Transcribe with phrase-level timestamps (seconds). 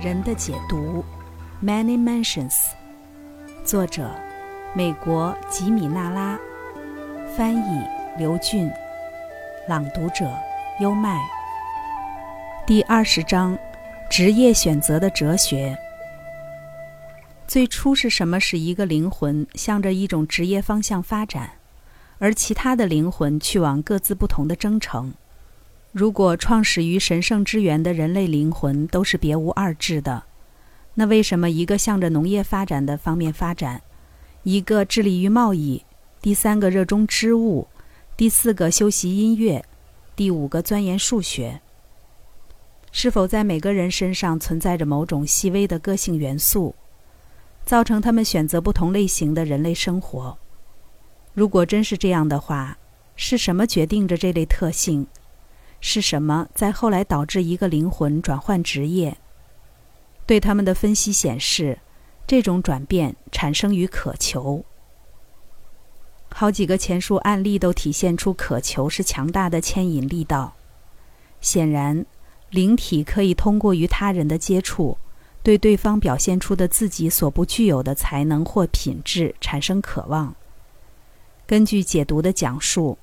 [0.00, 1.04] 人的解读
[1.60, 2.54] ，Many Mansions，
[3.64, 4.08] 作者，
[4.72, 6.38] 美国吉米纳拉，
[7.36, 7.82] 翻译
[8.16, 8.70] 刘俊，
[9.66, 10.32] 朗读者
[10.78, 11.18] 优麦。
[12.64, 13.58] 第二十章，
[14.08, 15.76] 职业选择的哲学。
[17.48, 21.50] 最初是什么使一个灵魂向着一种职业方向发展，
[22.20, 25.12] 而其他的灵魂去往各自不同的征程？
[25.98, 30.22] 如果创始于神圣之源的人类灵魂都是别无二致的，
[30.94, 33.82] 那为什么一个向着农业发展的方面发展，
[34.44, 35.84] 一个致力于贸易，
[36.22, 37.66] 第三个热衷织物，
[38.16, 39.64] 第四个修习音乐，
[40.14, 41.60] 第五个钻研数学？
[42.92, 46.76] 是否在每个人身上存在着某种细微的个性元素，
[47.64, 50.38] 造成他们选择不同类型的人类生活？
[51.34, 52.78] 如果真是这样的话，
[53.16, 55.04] 是什么决定着这类特性？
[55.80, 59.16] 是什么在后来导致一个灵魂转换职业？
[60.26, 61.78] 对他们的分析显示，
[62.26, 64.64] 这种转变产生于渴求。
[66.30, 70.52] 好几个前述案例都体现出渴求是强大的牵引力道。
[71.40, 72.04] 显然，
[72.50, 74.98] 灵体可以通过与他人的接触，
[75.42, 80.34] 对对方表现出的自己所不具有的才能或品质产生渴望。
[81.46, 82.98] 根据解读的讲述。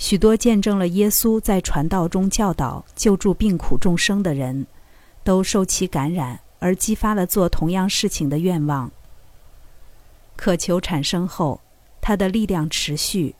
[0.00, 4.66] 许多见证了耶稣在传道中教导救助病苦众生的人，
[5.22, 8.90] 都受其感染而激发了做同样事情的愿望。
[10.36, 11.60] 渴求产生后，
[12.00, 13.34] 它的力量持续，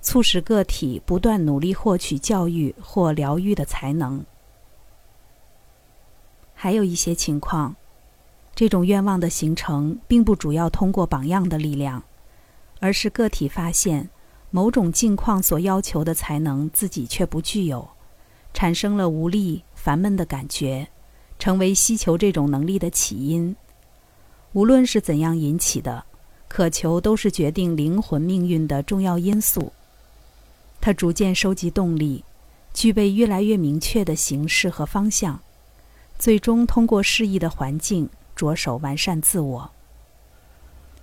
[0.00, 4.24] 促使个体不断努力获取教育或疗愈的才能。
[6.54, 7.76] 还有一些情况，
[8.54, 12.02] 这种愿望的形成并不主要通过榜样的力量，
[12.80, 14.08] 而是个体发现。
[14.50, 17.86] 某种境况所要求的才能，自己却不具有，
[18.54, 20.88] 产生了无力、烦闷的感觉，
[21.38, 23.54] 成为希求这种能力的起因。
[24.54, 26.02] 无论是怎样引起的，
[26.48, 29.70] 渴求都是决定灵魂命运的重要因素。
[30.80, 32.24] 他逐渐收集动力，
[32.72, 35.38] 具备越来越明确的形式和方向，
[36.18, 39.70] 最终通过适宜的环境着手完善自我。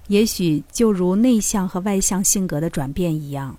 [0.08, 3.58] 也许就如内向和外向性格的转变一样，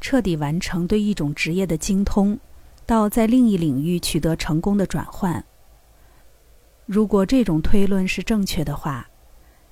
[0.00, 2.38] 彻底完成对一种职业的精通，
[2.84, 5.44] 到在另一领域取得成功的转换。
[6.86, 9.08] 如果这种推论是正确的话，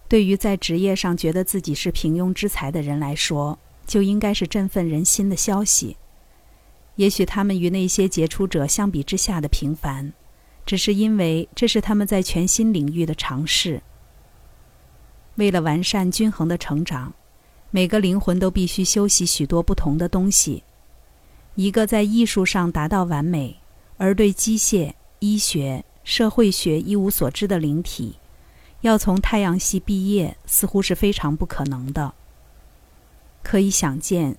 [0.08, 5.96] 对于在职业上觉得自己是平庸之才的人来说，就应该是振奋人心的消息。
[6.96, 10.12] 也许他们与那些杰出者相比之下的平凡，
[10.64, 13.82] 只是因为这是他们在全新领域的尝试。
[15.36, 17.12] 为了完善均衡的成长，
[17.70, 20.62] 每个灵魂都必须修习许多不同的东西。
[21.56, 23.56] 一个在艺术上达到完美，
[23.96, 28.16] 而对机械、医学、社会学一无所知的灵体，
[28.80, 32.12] 要从太阳系毕业，似乎是非常不可能的。
[33.42, 34.36] 可以想见，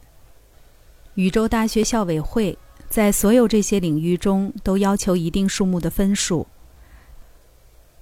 [1.13, 2.57] 宇宙大学校委会
[2.89, 6.47] 在所有这些领域中都要求一定数目的分数。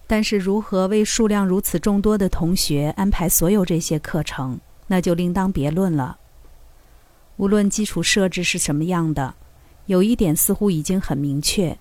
[0.06, 6.18] 但是，如何为数量如此众多的同学安排所有这些课程，那就另当别论了。
[7.38, 9.34] 无论基础设置是什么样的，
[9.88, 11.78] 有一点似乎已经很明确：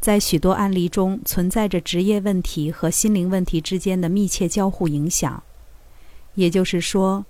[0.00, 5.42] 在许多案例中，存在着职业问题和心灵问题之间的密切交互影响。
[6.34, 7.24] 也就是说，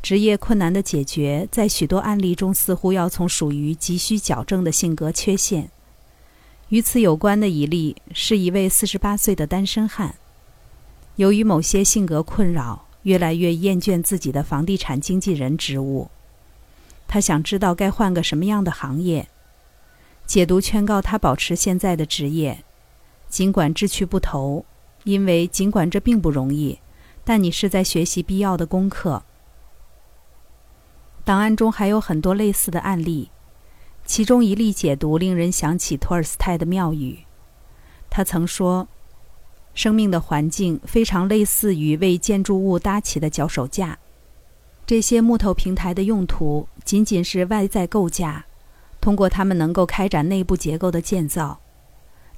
[0.00, 5.70] 职业困难的解决，在许多案例中似乎要从属于急需矫正的性格缺陷。
[6.70, 10.16] 与此有关的一例是一位四十八岁的单身汉，
[11.14, 16.10] 由于某些性格困扰，越来越厌倦自己的房地产经纪人职务。
[17.06, 19.28] 他想知道该换个什么样的行业。
[20.26, 22.64] 解读劝告他保持现在的职业，
[23.28, 24.64] 尽管志趣不投，
[25.04, 26.80] 因为尽管这并不容易，
[27.22, 29.22] 但你是在学习必要的功课。
[31.24, 33.30] 档案中还有很多类似的案例。
[34.06, 37.18] 其中一例解读令人想起托尔斯泰的妙语，
[38.08, 38.86] 他曾说
[39.74, 43.98] ：“生命的环境非常类似于为建筑物搭起的脚手架，
[44.86, 48.46] 这些木头平台的用途仅仅是外在构架，
[49.00, 51.58] 通过它们能够开展内部结构的建造，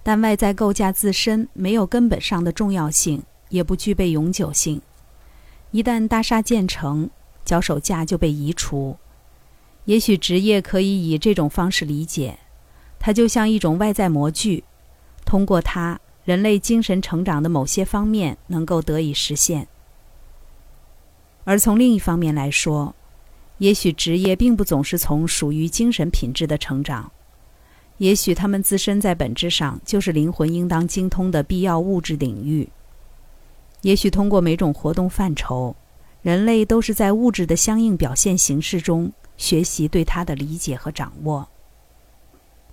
[0.02, 4.80] 但外在构架自身没有根本上的重要性，也不具备永久性。
[5.70, 7.10] 一旦大厦建成，
[7.44, 8.96] 脚手架就被移除。”
[9.88, 12.38] 也许职业可以以这种方式理解，
[12.98, 14.62] 它就像一种外在模具，
[15.24, 19.66] 通过它，人类精神成长的某些方面能够得以实现。
[21.44, 22.94] 而从另一方面来说，
[23.56, 27.10] 也许职业并不总是从属于精神品质的成长，
[27.96, 32.68] 也许他们自身在本质上就是灵魂应当精通的必要物质领域。
[33.80, 35.74] 也许通过每种活动范畴，
[36.22, 41.48] 人类都是在物质的相应表现形式中学习对它的理解和掌握。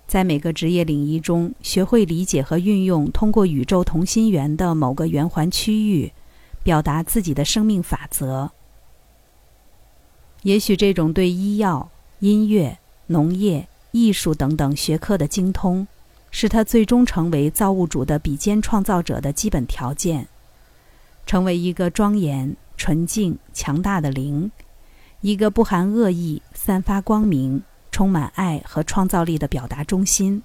[0.06, 6.12] 在每个职业领域中，学会理解和运用通过宇宙同心圆的某个圆环区域，
[6.62, 8.50] 表达自己的生命法则。
[10.42, 11.88] 也许这种对医药、
[12.20, 12.78] 音乐、
[13.08, 15.86] 农业、艺术等等学科的精通，
[16.30, 20.28] 是他最终成为造物主的比肩创造者的基本条件，
[21.26, 24.50] 成为一个庄严、纯净、强大的灵，
[25.20, 27.62] 一个不含恶意、散发光明。
[27.92, 30.42] 充满爱和创造力的表达中心，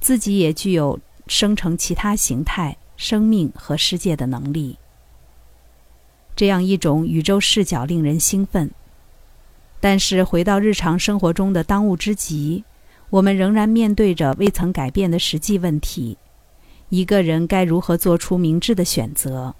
[0.00, 4.78] 自己也具有生成其他形态、生命和世界的能力。
[6.34, 8.70] 这样一种宇宙视角令人兴奋。
[9.78, 12.64] 但是回到日常生活中的当务之急，
[13.10, 16.16] 我们仍然面对着未曾改变的实际问题：
[16.88, 19.54] 一个人该如何做出明智的选择？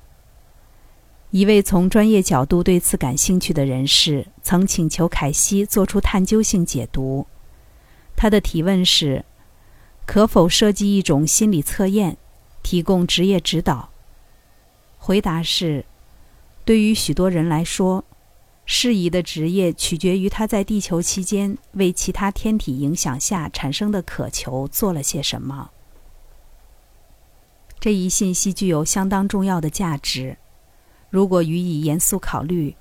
[1.33, 7.27] 一位从专业角度对此感兴趣的人士曾请求凯西做出探究性解读。
[8.15, 9.25] 他的提问是：
[10.05, 12.19] 可否设计一种心理测验，
[12.63, 13.89] 提供职业指导？
[14.99, 15.87] 回答是：
[16.67, 18.05] 对于许多人来说，
[18.67, 25.71] 适宜的职业取决于他在地球期间为其他天体影响下产生的渴求做了些什么。
[27.81, 30.37] 这一信息具有相当重要的价值。
[31.13, 32.75] 如果予以严肃考虑，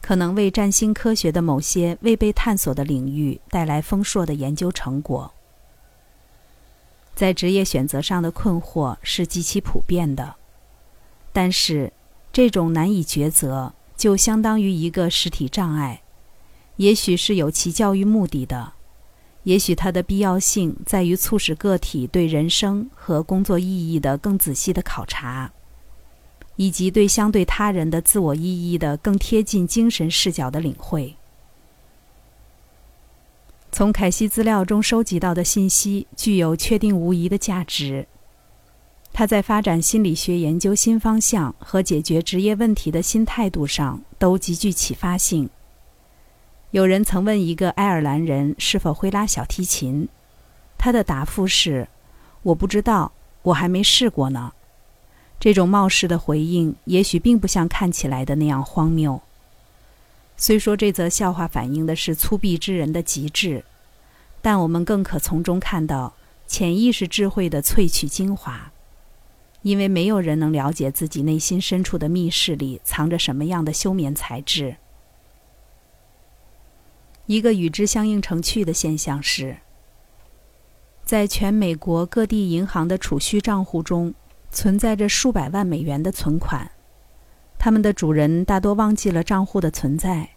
[0.00, 5.32] 可能为占星科学的某些未被探索的领域带来丰硕的研究成果。
[7.14, 10.34] 在职业选择上的困惑是极其普遍的，
[11.32, 11.92] 但是
[12.32, 16.02] 这种难以抉择就相当于一个实体障碍，
[16.78, 18.72] 也许是有其教育目的的，
[19.44, 25.52] 也许它的必要性在于促使个体对人生和工作意义的更仔细的考察。
[26.56, 31.14] 以及对相对他人的自我意义的更贴近精神视角的领会。
[33.72, 38.06] 从凯西资料中收集到的信息具有确定无疑的价值。
[39.12, 45.48] 他在发展心理学研究新方向和解决职业问题的新态度上都极具启发性。
[46.70, 50.08] 有人曾问一个爱尔兰人是否会拉小提琴，
[50.76, 51.88] 他的答复是
[52.42, 53.12] ：“我不知道，
[53.42, 54.52] 我还没试过呢。”
[55.38, 59.22] 这种冒失的回应，也许并不像看起来的那样荒谬。
[60.36, 63.64] 虽说这则笑话反映的是粗鄙之人的极致，
[64.42, 66.14] 但我们更可从中看到
[66.46, 68.72] 潜意识智慧的萃取精华。
[69.62, 74.76] 因为没有人能了解自己内心深处的密室里藏着什么样的休眠材质。
[77.26, 79.56] 一个与之相映成趣的现象是，
[81.04, 84.14] 在全美国各地银行的储蓄账户中。
[84.56, 86.70] 存在着数百万美元的存款，
[87.58, 90.30] 他们的主人大多忘记了账户的存在。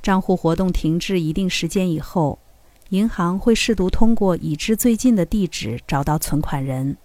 [0.00, 2.38] 账户活动停滞一定时间以后，
[2.90, 6.96] 银行会试图通过已知最近的地址找到存款人。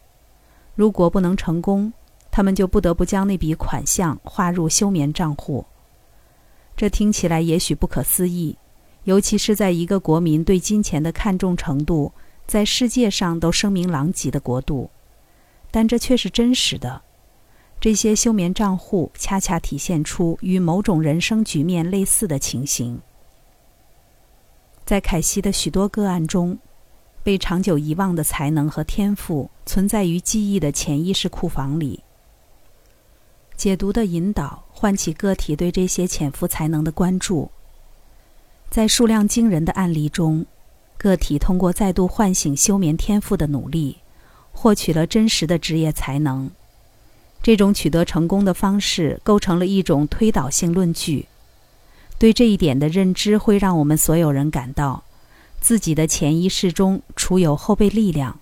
[0.76, 1.92] 如果不能成功，
[2.30, 5.66] 他们就不得不将那笔款项划入休眠账户。
[6.78, 8.56] 这听起来也许不可思议，
[9.06, 12.12] 尤其是在一个国民对金钱的看重程度
[12.46, 14.92] 在世界上都声名狼藉的国度。
[15.76, 17.02] 但这却是真实的。
[17.82, 22.98] 这些休眠账户恰恰体现出与某种人生局面类似的情形。
[24.86, 26.58] 在凯西的许多个案中，
[27.24, 32.02] 被长久遗忘的才能和天赋存在于记忆的潜意识库房里。
[33.58, 37.52] 解读的引导唤起个体对这些潜伏才能的关注。
[38.70, 40.46] 在数量惊人的案例中，
[40.98, 43.98] 个体通过再度唤醒休眠天赋的努力。
[44.56, 46.50] 获取了真实的职业才能，
[47.44, 51.28] 这种取得成功的方式构成了一种推导性论据。
[52.18, 55.04] 对这一点的认知会让我们所有人感到，
[55.60, 58.40] 自己的潜意识中储有后备力量。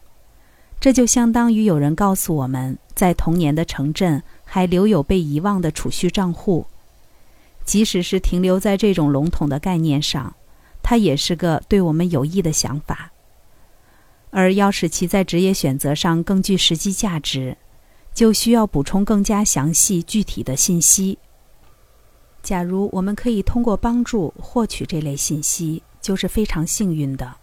[0.80, 6.68] 这就相当于有人告诉我们在童年的城镇还留有被遗忘的储蓄账户。
[7.66, 10.36] 即使是停留在这种笼统的概念上，
[10.84, 13.13] 它也是个对我们有益的想法。
[14.34, 17.56] 而要使其在职业选择上更具实际价值，
[18.16, 21.20] 就需要补充更加详细具体的信息。
[22.42, 27.36] 假如我们可以通过帮助获取这类信息，就是非常幸运的。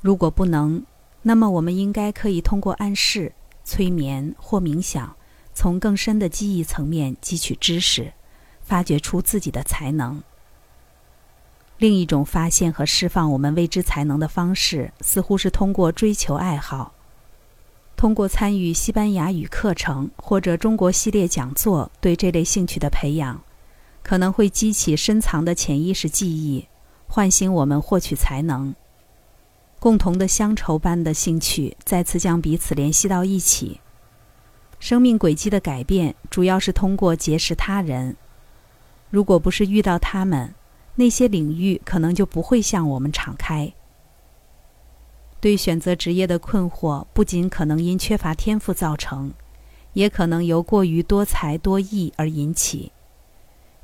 [0.00, 0.82] 如果不能，
[1.22, 3.32] 那么我们应该可以通过暗示、
[3.64, 5.16] 催眠或冥想，
[5.54, 8.12] 从更深的记忆层面汲取知识，
[8.60, 10.20] 发掘出自己的才能。
[11.82, 16.94] 另一种发现和释放我们未知才能的方式，似乎是通过追求爱好，
[17.96, 23.42] 通过参与西班牙语课程或者中国系列讲座，对这类兴趣的培养，
[24.04, 26.68] 可能会激起深藏的潜意识记忆，
[27.08, 28.72] 唤醒我们获取才能。
[29.80, 33.80] 共同的乡愁般的兴趣，再次将彼此联系到一起。
[34.78, 38.16] 生命轨迹的改变，主要是通过结识他人。
[39.10, 40.54] 如果不是遇到他们，
[40.94, 43.72] 那些领域可能就不会向我们敞开。
[45.40, 49.32] 对选择职业的困惑，不仅可能因缺乏天赋造成，
[49.94, 52.92] 也可能由过于多才多艺而引起。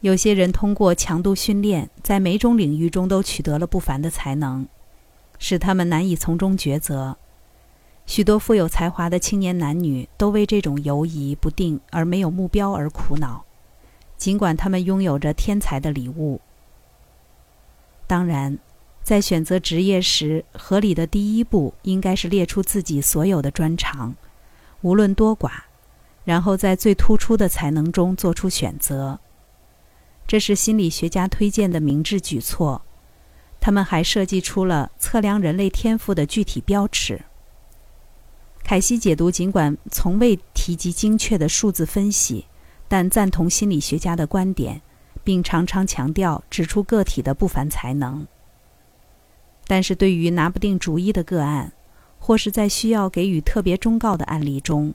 [0.00, 4.68] 有些人通过强度训练，在每种领域中都取得了不凡的才能，
[5.40, 7.16] 使他们难以从中抉择。
[8.06, 13.44] 许多富有才华的青年男女都为这种犹疑不定而没有目标而苦恼，
[14.16, 16.40] 尽管他们拥有着天才的礼物。
[18.08, 18.58] 当然，
[19.04, 24.16] 在选择职业时，合理的第一步应该是列出自己所有的专长，
[24.80, 25.50] 无论多寡，
[26.24, 29.20] 然后在最突出的才能中做出选择。
[30.26, 32.82] 这是心理学家推荐的明智举措。
[33.60, 37.22] 他们还设计出了测量人类天赋的具体标尺。
[38.62, 42.46] 凯西解读尽管从未提及精确的数字分析，
[42.86, 44.80] 但赞同心理学家的观点。
[45.28, 48.26] 并常常强调指出个体的不凡才能，
[49.66, 51.70] 但是对于拿不定主意的个案，
[52.18, 54.94] 或是在需要给予特别忠告的案例中，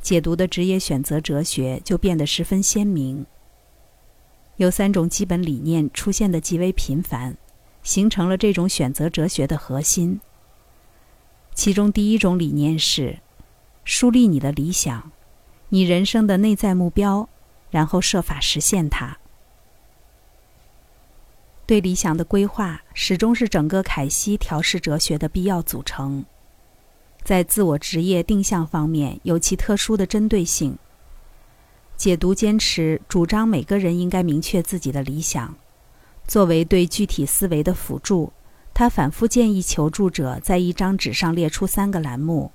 [0.00, 3.26] 解读的职业选择哲学就变得十分鲜明。
[4.56, 7.36] 有三种基本理念出现的极为频繁，
[7.82, 10.22] 形成了这种选择哲学的核心。
[11.52, 13.18] 其中第一种理念是：
[13.84, 15.12] 树立你的理想，
[15.68, 17.28] 你人生的内在目标，
[17.68, 19.18] 然后设法实现它。
[21.70, 26.24] 对理想的规划始终是整个凯西调试哲学的必要组成，
[27.22, 30.76] 在自我职业定向方面有其特殊的针对性。
[31.96, 35.54] 解读坚持主张每个人应该明确自己的理想，
[36.26, 38.32] 作为对具体思维的辅助，
[38.74, 42.50] 他反复建议求助者在一张纸上列出三个栏目，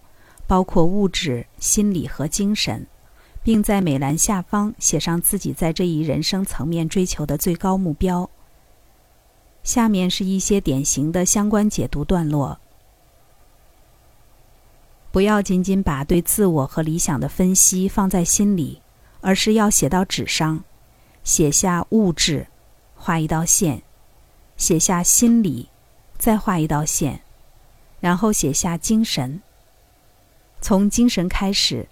[0.45, 2.85] 包括物质、心理和精神，
[3.41, 8.29] 并在每栏下方写上自己在这一人生层面追求的最高目标。
[9.65, 12.59] 下面是一些典型的相关解读段落。
[15.11, 18.81] 不要仅仅把对自我和理想的分析放在心里，
[19.21, 20.63] 而是要写到纸上，
[21.23, 22.45] 写下物质，
[22.95, 23.79] 画一道线；
[24.55, 25.69] 写下心理，
[26.17, 27.21] 再画一道线，
[27.99, 29.41] 然后写下精神。
[30.61, 31.87] 从精神开始，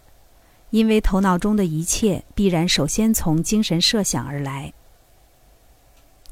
[0.69, 4.73] 因为头脑中的一切必然首先从精神设想而来。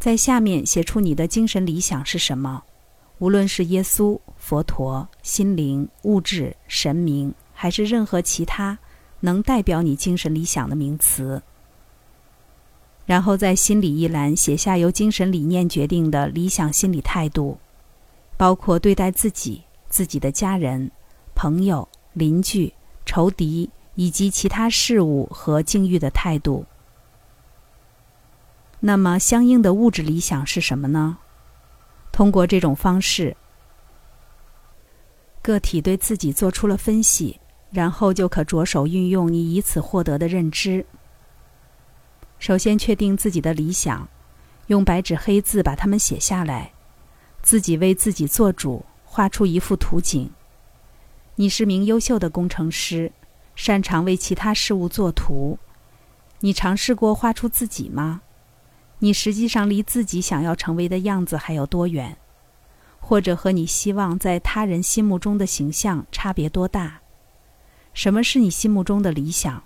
[0.02, 2.64] 在下面写出你的精神理想是什么，
[3.20, 8.80] 无论是耶稣、佛陀、心灵、物质、神明，还是任何其他
[9.20, 11.44] 能代表你精神理想的名词。
[13.06, 17.60] 然后在心理一栏写下由精神理念决定的理想心理态度，
[18.38, 20.90] 包括对待自己、自己的家人、
[21.36, 22.74] 朋友、邻居、
[23.06, 26.66] 仇敌以及其他事物和境遇的态度。
[28.84, 31.20] 那么，相应的物质理想是什么呢？
[32.12, 33.38] 通过这种方式，
[35.44, 40.84] 个体对自己做出了分析，然后就可着手运用你以此获得的认知。
[42.40, 44.10] 首先，确定自己的理想，
[44.66, 46.74] 用白纸黑字把它们写下来，
[47.44, 50.32] 自己为自己做主，画出一幅图景。
[51.36, 53.12] 你是名优秀的工程师，
[53.56, 55.60] 擅长为其他事物作图。
[56.40, 58.22] 你尝试过画出自己吗？
[59.04, 62.18] 你实际上离自己想要成为的样子还有多远，
[63.00, 67.02] 或者和你希望在他人心目中的形象差别多大？
[67.96, 69.64] 什么是你心目中的理想？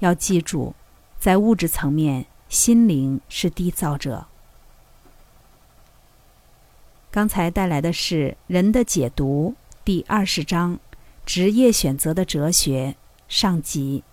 [0.00, 0.74] 要记住，
[1.18, 4.26] 在物质层面，心灵是缔造者。
[7.10, 9.54] 刚才带来的是《人的解读》
[9.86, 10.78] 第二十章：
[11.24, 12.94] 职业选择的哲学
[13.26, 14.04] 上集。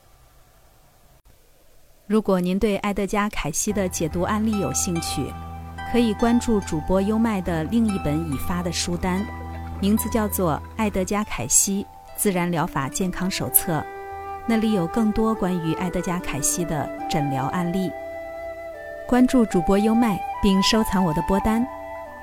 [2.08, 5.26] 如果您对埃德加·凯西的解读案例有兴趣，
[5.92, 9.26] 可以关注主播优麦的另一本已发的书单，
[9.82, 11.84] 名字叫做《埃德加·凯西
[12.16, 13.80] 自然疗法健康手册》，
[14.46, 17.92] 那里有更多关于埃德加·凯西的诊疗案例。
[19.08, 21.66] 关注主播优麦，并收藏我的播单，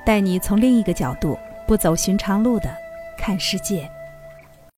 [0.06, 1.36] 带你从另一个角度、
[1.66, 2.72] 不走寻常路的
[3.18, 3.90] 看世界。